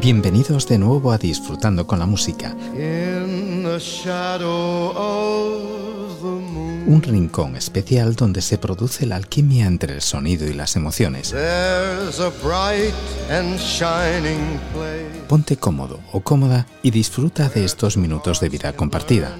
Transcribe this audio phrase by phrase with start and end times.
[0.00, 2.54] Bienvenidos de nuevo a Disfrutando con la Música.
[6.86, 11.34] Un rincón especial donde se produce la alquimia entre el sonido y las emociones.
[15.28, 19.34] Ponte cómodo o cómoda y disfruta de estos minutos de vida compartida.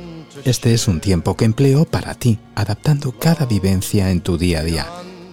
[0.45, 4.62] Este es un tiempo que empleo para ti, adaptando cada vivencia en tu día a
[4.62, 4.87] día,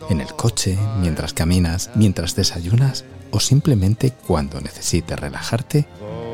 [0.09, 5.87] en el coche, mientras caminas, mientras desayunas o simplemente cuando necesites relajarte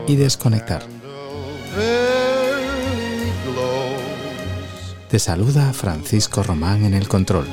[0.08, 0.84] y desconectar.
[5.10, 7.46] Te saluda Francisco Román en el control.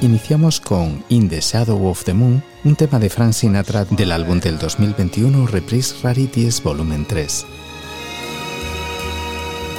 [0.00, 4.38] Iniciamos con In the Shadow of the Moon, un tema de Frank Sinatra del álbum
[4.38, 7.46] del 2021 Reprise Rarities Volumen 3.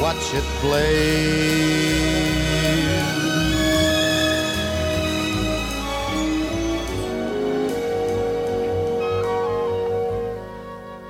[0.01, 1.59] Watch it play.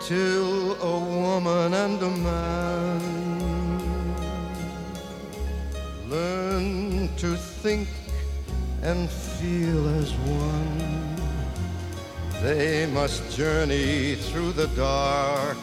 [0.02, 3.02] Till a woman and a man
[6.10, 7.88] learn to think
[8.82, 11.16] and feel as one.
[12.42, 15.58] They must journey through the dark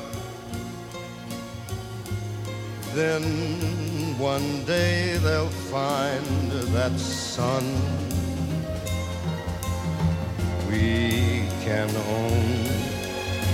[2.97, 3.23] then
[4.19, 7.63] one day they'll find that sun.
[10.71, 12.47] We can own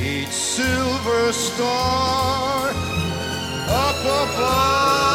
[0.01, 2.69] each silver star
[3.69, 5.12] up above.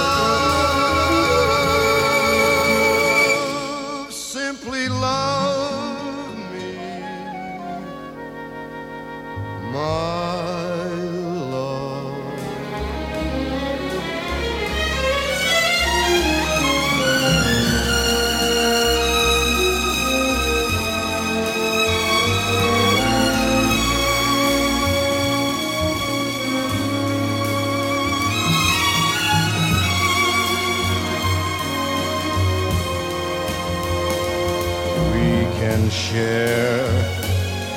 [35.92, 36.88] Share.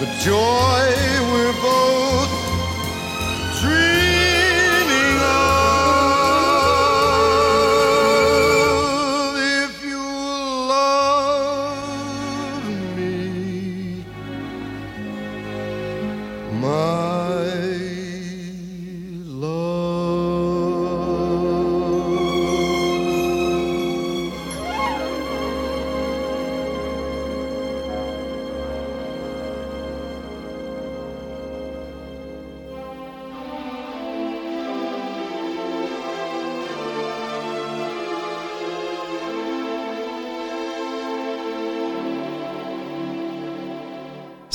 [0.01, 0.87] The joy
[1.33, 1.80] we're both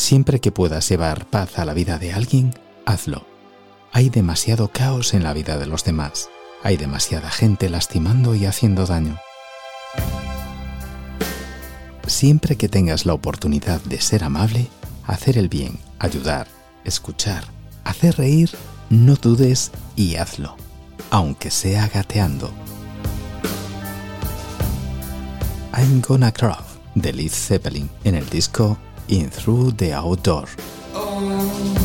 [0.05, 2.53] Siempre que puedas llevar paz a la vida de alguien,
[2.85, 3.25] hazlo.
[3.91, 6.29] Hay demasiado caos en la vida de los demás.
[6.61, 9.17] Hay demasiada gente lastimando y haciendo daño.
[12.05, 14.67] Siempre que tengas la oportunidad de ser amable,
[15.07, 16.45] hacer el bien, ayudar,
[16.83, 17.43] escuchar,
[17.83, 18.51] hacer reír,
[18.91, 20.55] no dudes y hazlo,
[21.09, 22.51] aunque sea gateando.
[25.75, 28.77] I'm Gonna Craft de Liz Zeppelin en el disco
[29.09, 30.45] in through the outdoor.
[30.93, 31.75] Oh,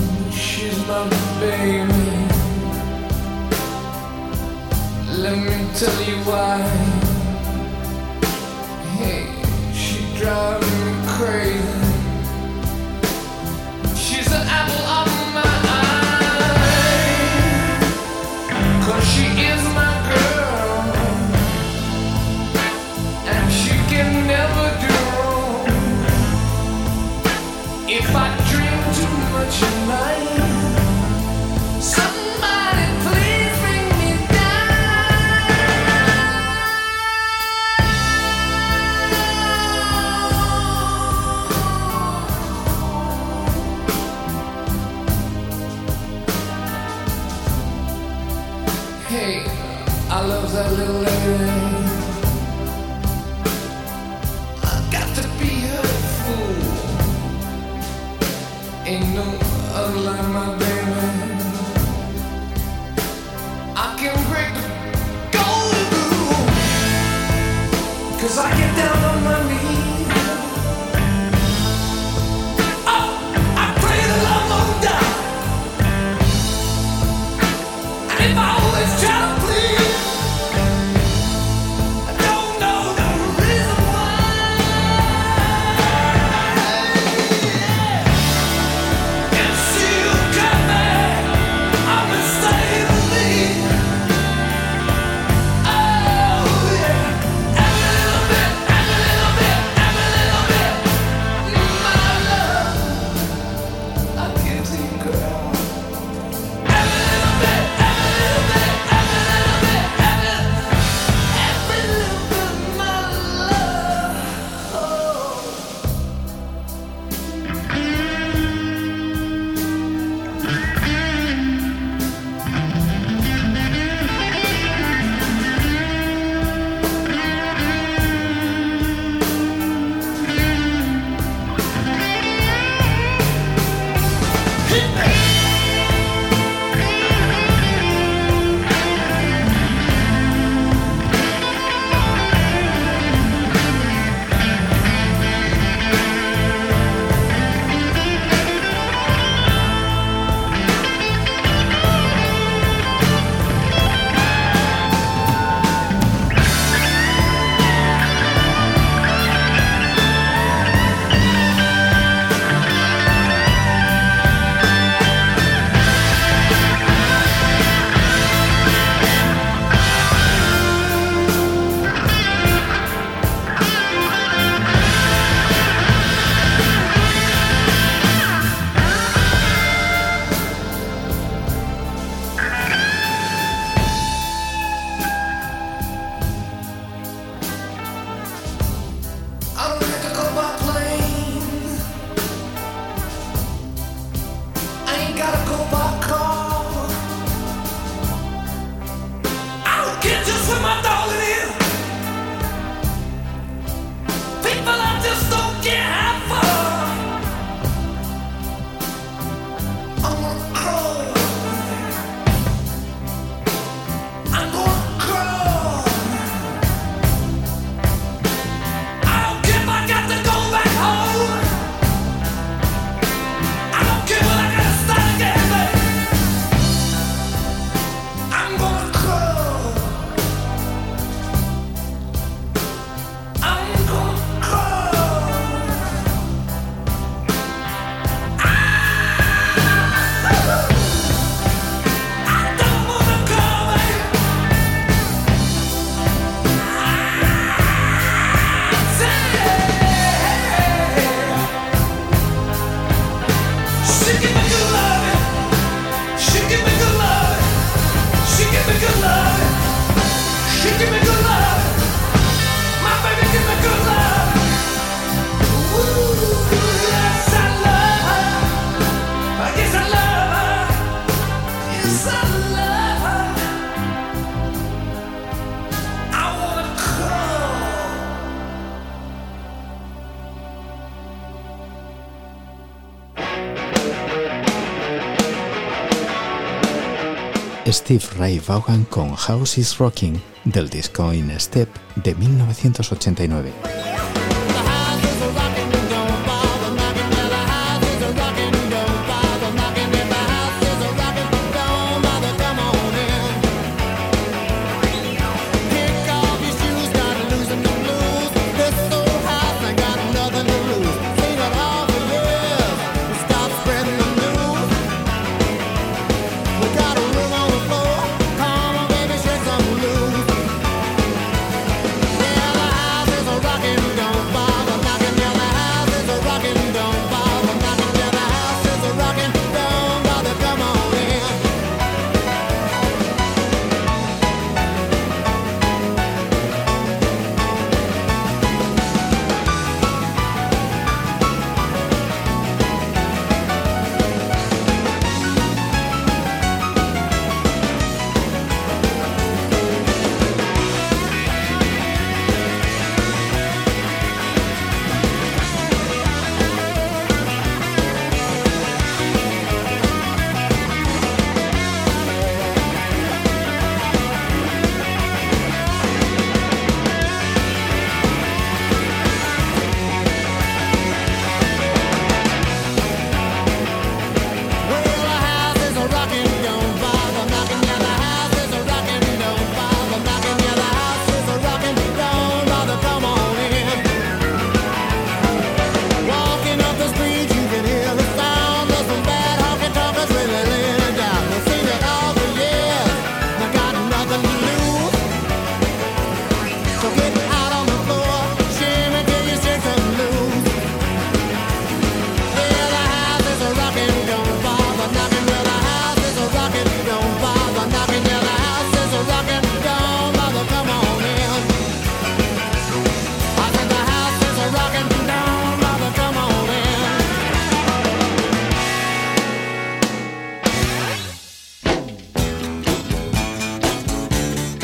[287.91, 293.80] Steve Ray Vaughan con House is Rocking del disco In Step de 1989.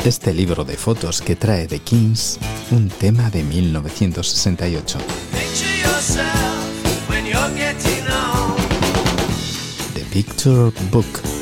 [0.07, 2.39] Este libro de fotos que trae The Kings
[2.71, 4.99] un tema de 1968.
[9.93, 11.36] The Picture Book.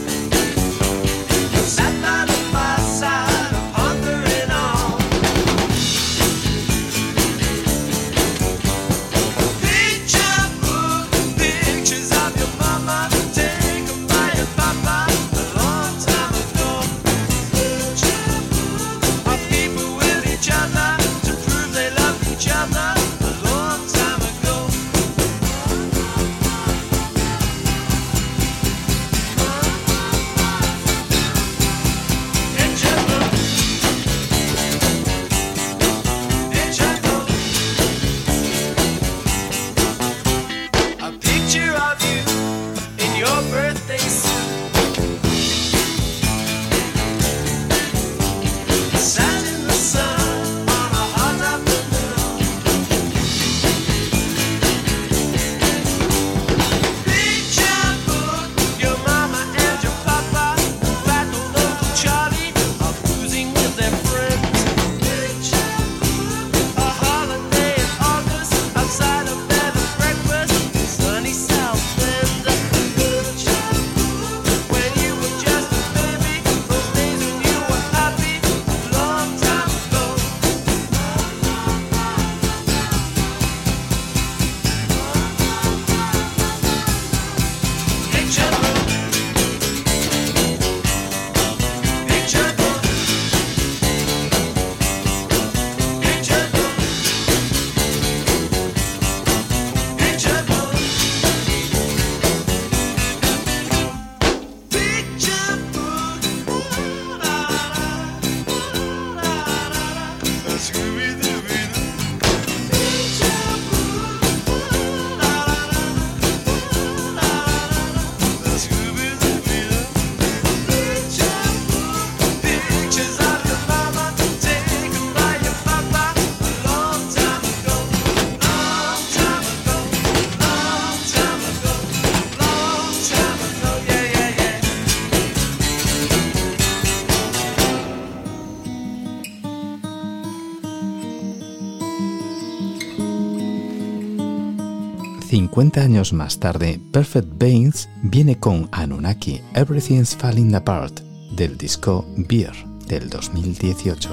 [145.78, 151.00] Años más tarde, Perfect Baines viene con Anunnaki, Everything's Falling Apart,
[151.32, 152.54] del disco Beer
[152.88, 154.10] del 2018.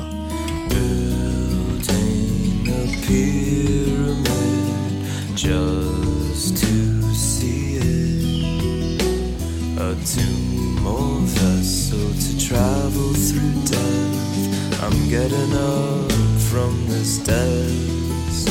[14.83, 16.13] I'm getting up
[16.51, 18.49] from this desk,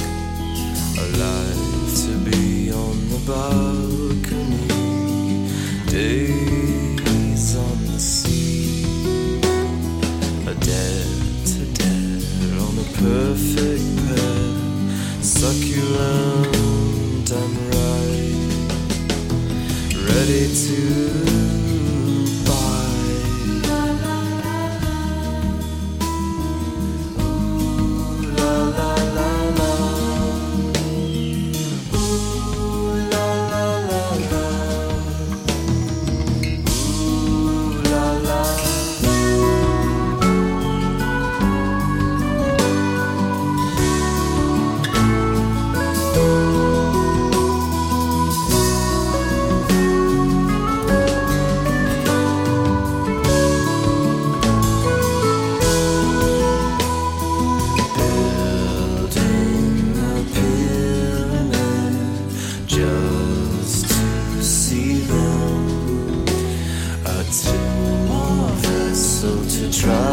[0.98, 1.62] alive
[2.06, 2.41] to be
[3.25, 4.68] balcony,
[5.88, 8.84] days on the sea,
[10.48, 11.08] a dead
[11.46, 12.24] to dead
[12.60, 14.51] on a perfect pair,
[15.22, 16.51] succulent
[17.32, 18.72] and ripe,
[20.08, 21.50] ready to.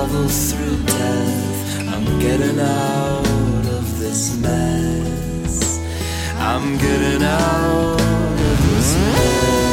[0.08, 1.88] travel through death.
[1.88, 5.80] I'm getting out of this mess.
[6.38, 9.67] I'm getting out of this mess.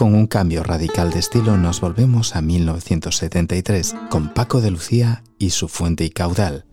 [0.00, 5.50] Con un cambio radical de estilo nos volvemos a 1973 con Paco de Lucía y
[5.50, 6.64] su fuente y caudal.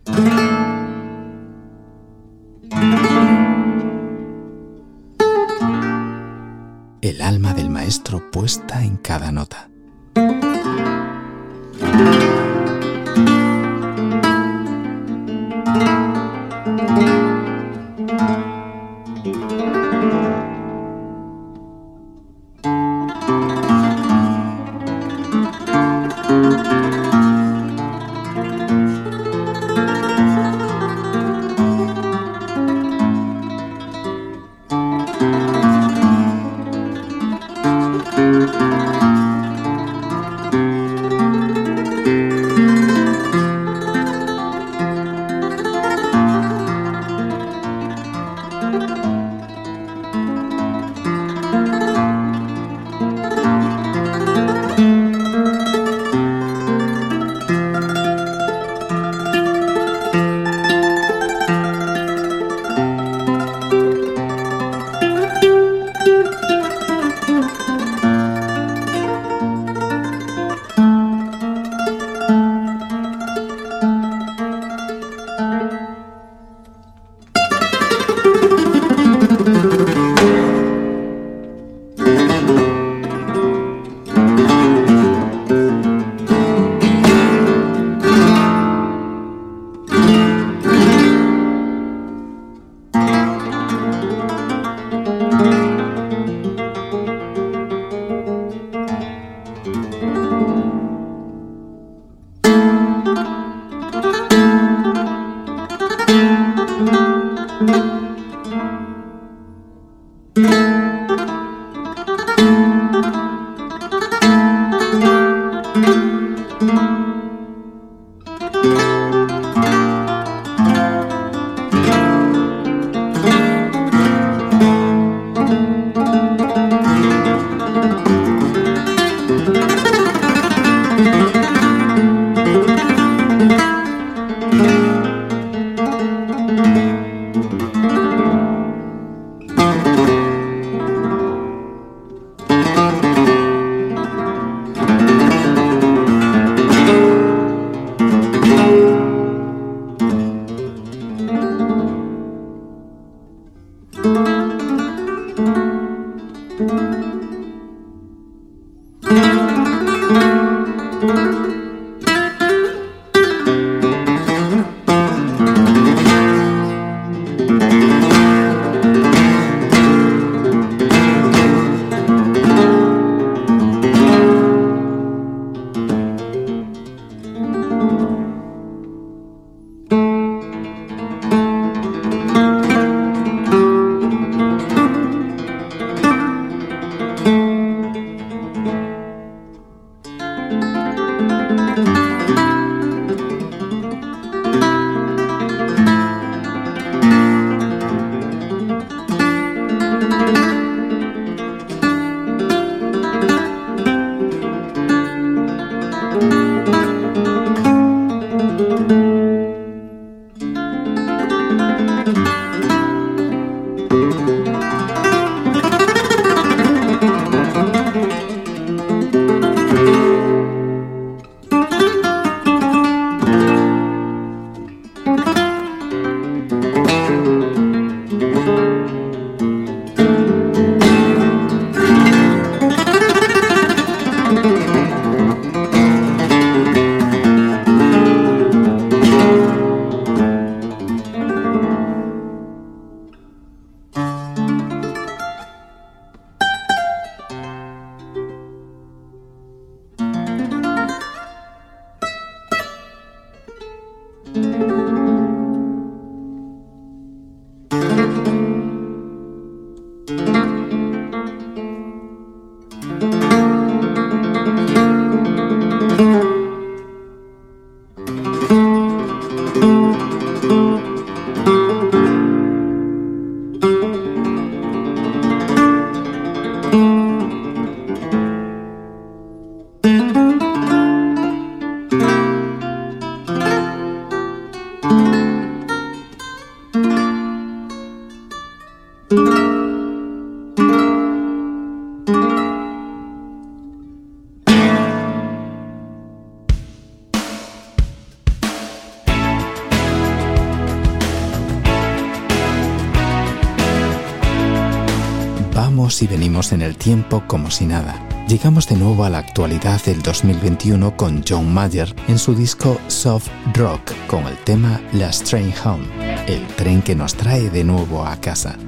[305.88, 307.98] Vamos y venimos en el tiempo como si nada.
[308.28, 313.30] Llegamos de nuevo a la actualidad del 2021 con John Mayer en su disco Soft
[313.54, 315.86] Rock con el tema Last Train Home,
[316.26, 318.58] el tren que nos trae de nuevo a casa.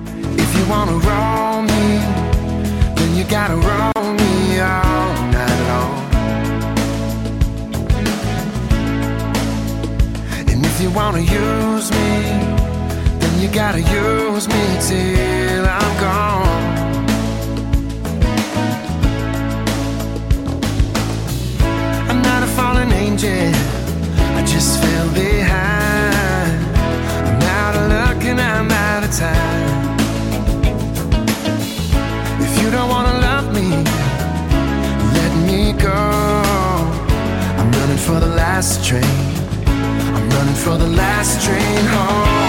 [13.41, 16.70] You gotta use me till I'm gone.
[23.11, 23.55] Angel,
[24.39, 26.55] I just fell behind.
[27.27, 29.99] I'm out of luck and I'm out of time.
[32.41, 33.69] If you don't wanna love me,
[35.19, 36.01] let me go.
[37.59, 39.19] I'm running for the last train
[40.17, 42.40] I'm running for the last train home.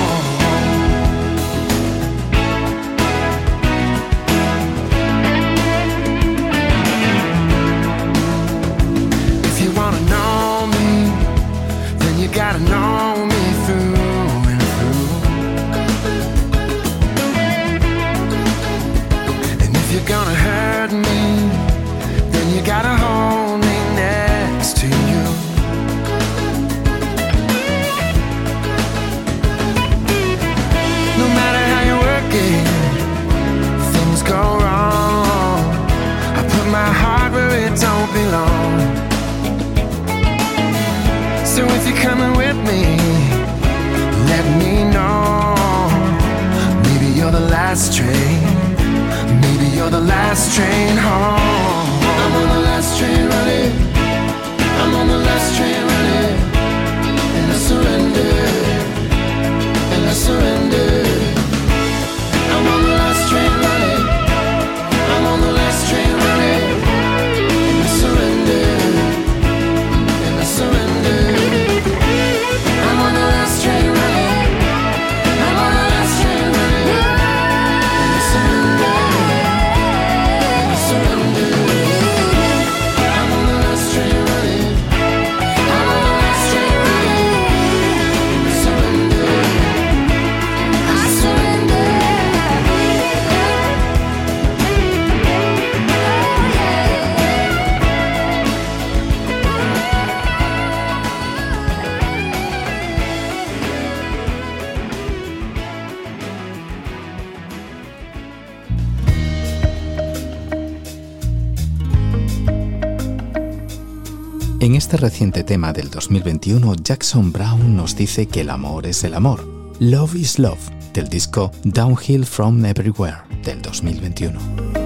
[114.62, 119.15] En este reciente tema del 2021, Jackson Brown nos dice que el amor es el
[119.15, 119.43] amor.
[119.80, 124.81] Love is Love, del disco Downhill from Everywhere, del 2021.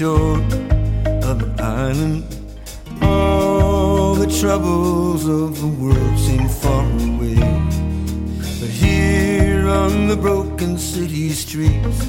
[0.00, 0.38] Shore
[1.28, 2.24] of an island,
[3.02, 7.36] all the troubles of the world seem far away.
[8.60, 12.00] But here on the broken city streets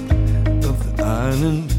[0.70, 1.71] of the island,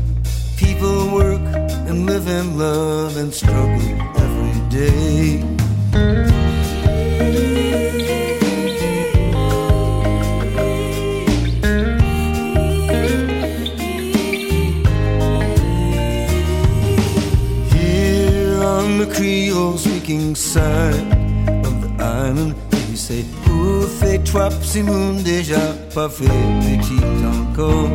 [25.92, 26.24] déjà pas fait
[26.60, 27.90] petit encore.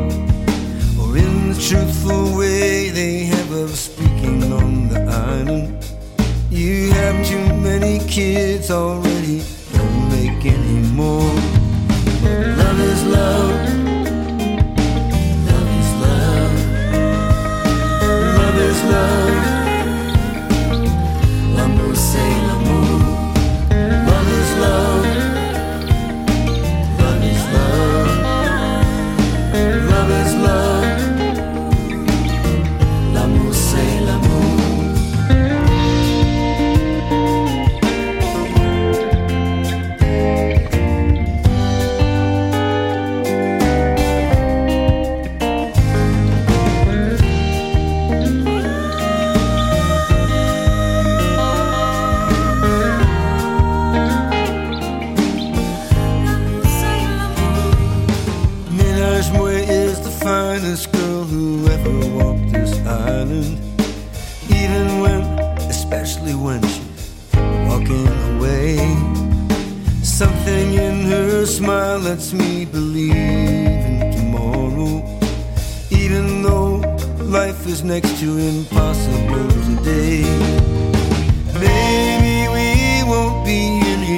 [1.00, 5.74] Or in the truthful way they have of speaking on the island.
[6.50, 9.16] You have too many kids already,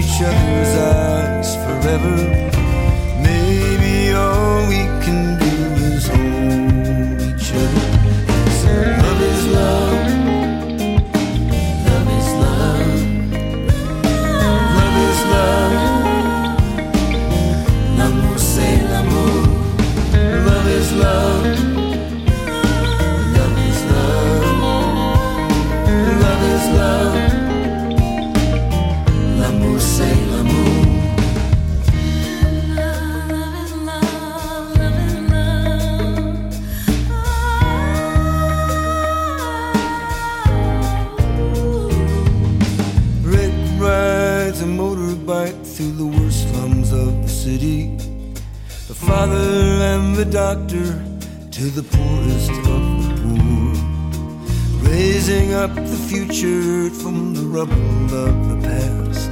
[0.09, 2.48] each other's eyes forever.
[51.59, 54.89] To the poorest of the poor.
[54.89, 59.31] Raising up the future from the rubble of the past.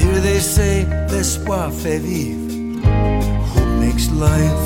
[0.00, 2.80] Here they say, l'espoir fait vivre.
[3.52, 4.64] Hope makes life.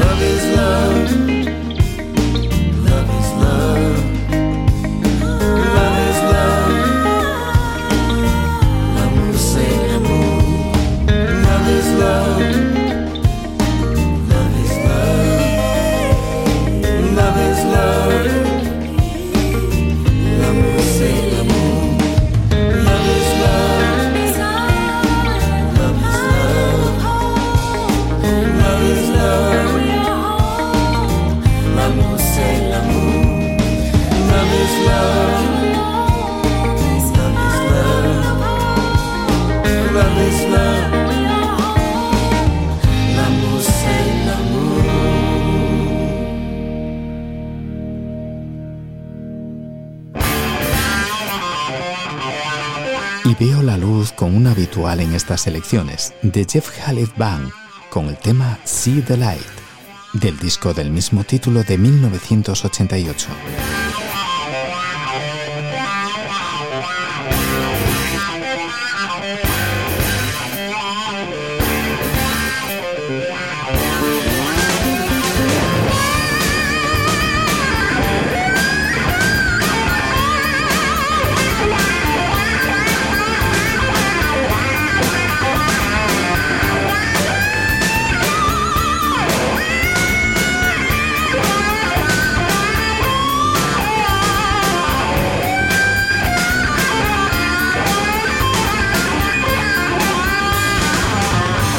[0.00, 1.46] Love is love.
[1.46, 1.55] Love
[55.16, 57.50] estas elecciones, de Jeff Khaled Band,
[57.90, 59.40] con el tema See the Light,
[60.12, 63.85] del disco del mismo título de 1988.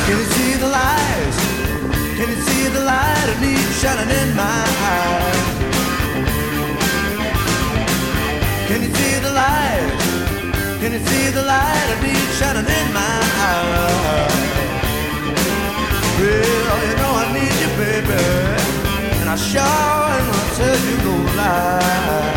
[0.07, 1.37] Can you see the light?
[2.15, 4.63] Can you see the light of need shining in my
[4.95, 5.47] eyes?
[8.69, 9.99] Can you see the light?
[10.79, 13.19] Can you see the light of need shining in my
[13.51, 14.31] eyes?
[16.19, 18.23] Well, you know I need you, baby,
[19.19, 22.36] and I sure am gonna tell you no lie.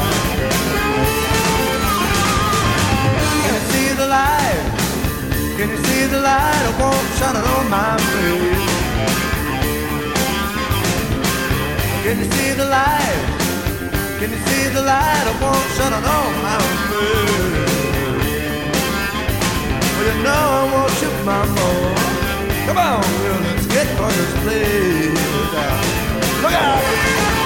[5.61, 8.65] Can you see the light of warm shining on my face?
[12.03, 13.21] Can you see the light?
[14.19, 16.57] Can you see the light of warm shining on my
[16.89, 17.77] face?
[19.97, 21.69] Well, you know I want you, mama.
[22.65, 25.21] Come on, girl, let's get for this place.
[26.43, 27.40] Look out!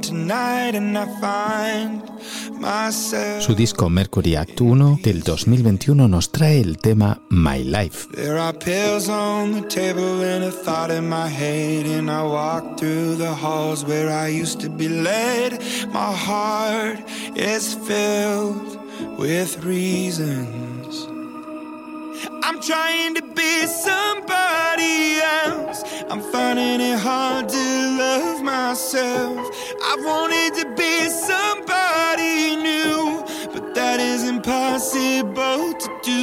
[0.00, 2.02] Tonight and I find
[2.60, 3.42] myself.
[3.42, 8.08] Su disco Mercury Act 1 del 2021 nos trae el tema My Life.
[8.14, 11.86] There are pills on the table and a thought in my head.
[11.86, 15.60] And I walk through the halls where I used to be led.
[15.92, 17.00] My heart
[17.34, 18.78] is filled
[19.18, 19.58] with.
[22.48, 25.84] I'm trying to be somebody else.
[26.08, 27.66] I'm finding it hard to
[27.98, 29.36] love myself.
[29.84, 33.22] I wanted to be somebody new,
[33.52, 36.17] but that is impossible to do.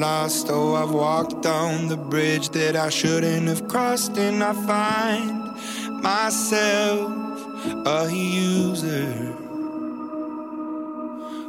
[0.00, 0.48] Lost.
[0.50, 7.12] Oh, I've walked down the bridge that I shouldn't have crossed, and I find myself
[7.86, 9.34] a user.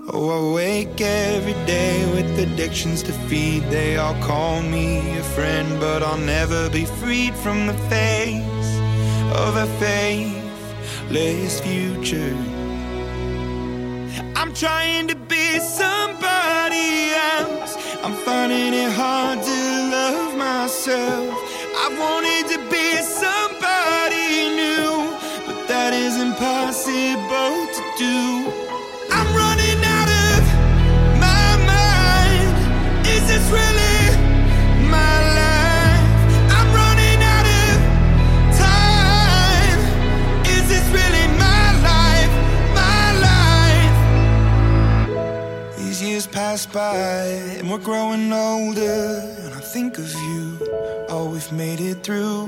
[0.08, 3.64] Oh, I wake every day with addictions to feed.
[3.64, 8.72] They all call me a friend, but I'll never be freed from the face
[9.34, 12.36] of a faithless future.
[14.36, 17.65] I'm trying to be somebody else.
[18.06, 21.34] I'm finding it hard to love myself.
[21.76, 25.10] I wanted to be somebody new,
[25.48, 28.65] but that is impossible to do.
[49.76, 50.58] Think of you,
[51.10, 52.48] oh, we've made it through.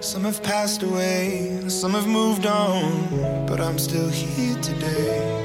[0.00, 3.46] Some have passed away, some have moved on.
[3.46, 5.41] But I'm still here today.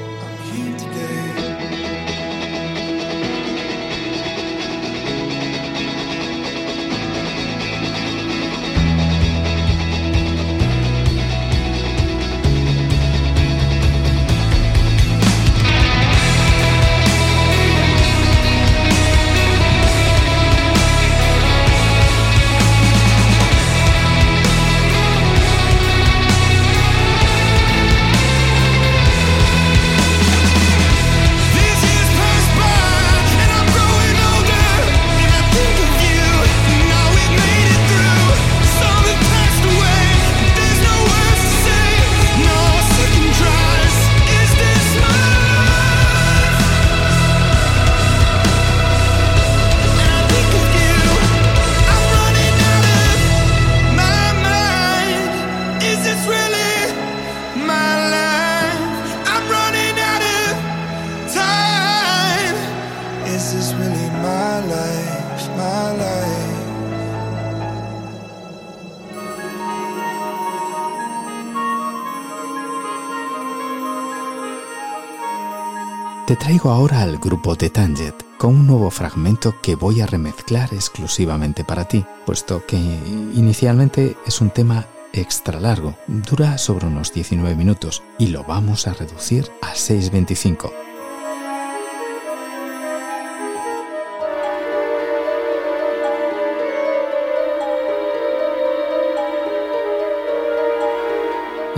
[76.28, 80.74] Te traigo ahora al grupo de Tanget con un nuevo fragmento que voy a remezclar
[80.74, 87.56] exclusivamente para ti, puesto que inicialmente es un tema extra largo, dura sobre unos 19
[87.56, 90.87] minutos y lo vamos a reducir a 6.25.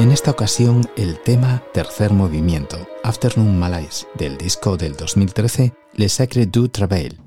[0.00, 6.46] En esta ocasión el tema Tercer Movimiento, Afternoon Malaise, del disco del 2013 Le Sacre
[6.46, 7.20] du Travail.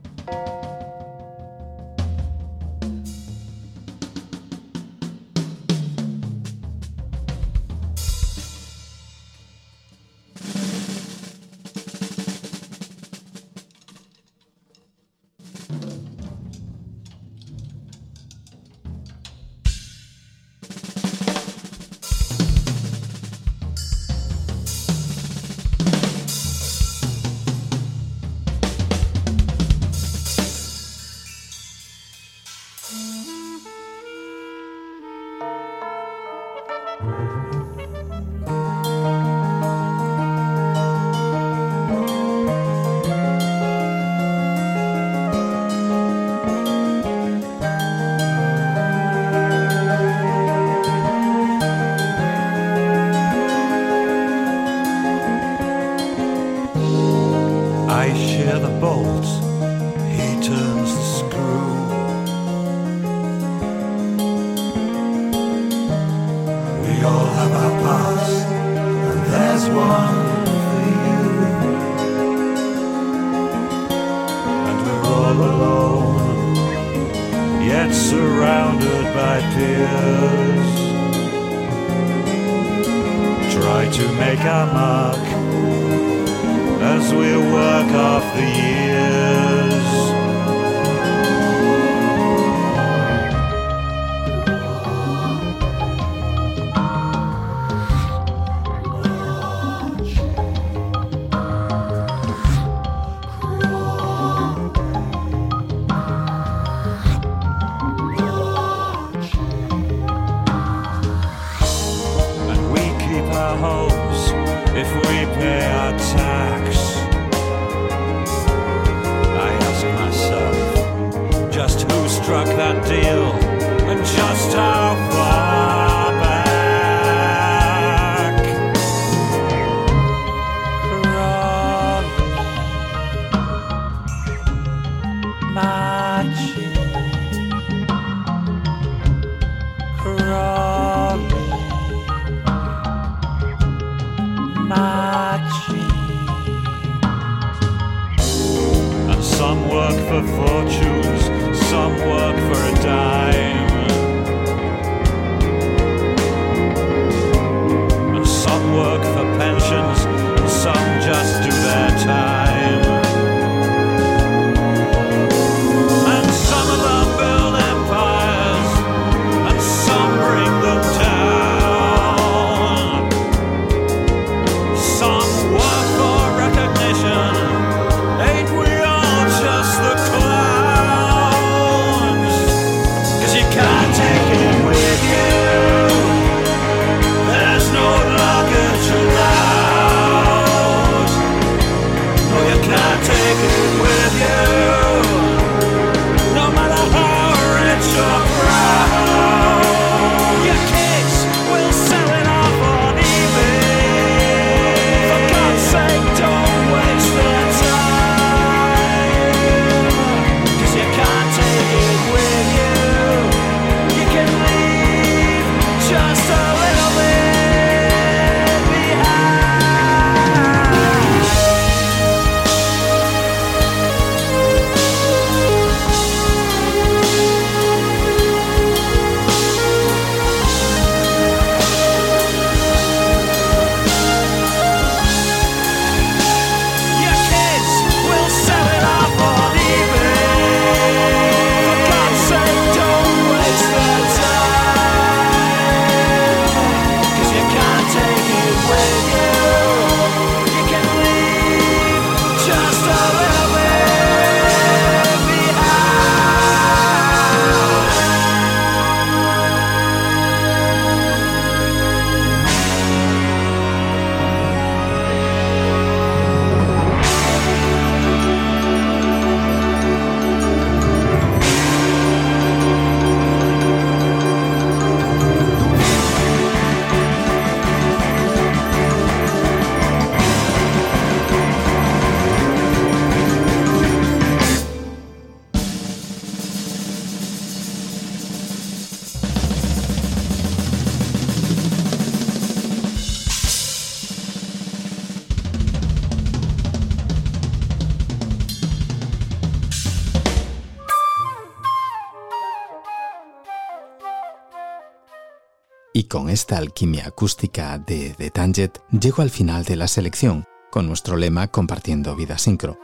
[306.03, 310.85] Y con esta alquimia acústica de The Tanget llego al final de la selección, con
[310.85, 312.77] nuestro lema Compartiendo Vida Sincro.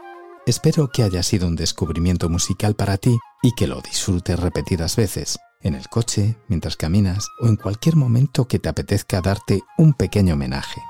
[0.46, 5.38] Espero que haya sido un descubrimiento musical para ti y que lo disfrutes repetidas veces,
[5.60, 10.32] en el coche, mientras caminas o en cualquier momento que te apetezca darte un pequeño
[10.32, 10.80] homenaje.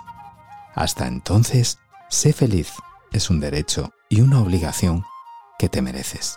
[0.76, 1.78] Hasta entonces,
[2.11, 2.70] sé feliz,
[3.11, 5.03] es un derecho y una obligación
[5.59, 6.37] que te mereces.